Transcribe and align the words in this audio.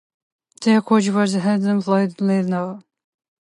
Their 0.63 0.81
coach 0.81 1.09
was 1.09 1.35
Heinz-Friedrich 1.35 2.19
Lindner. 2.21 2.81